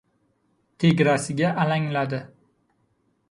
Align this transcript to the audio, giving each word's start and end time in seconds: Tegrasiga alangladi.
Tegrasiga 0.83 1.53
alangladi. 1.65 2.21